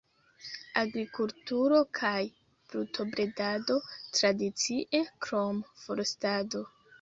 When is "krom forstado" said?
5.27-6.65